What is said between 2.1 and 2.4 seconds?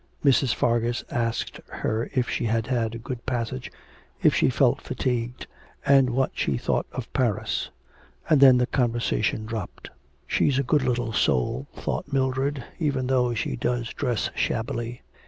if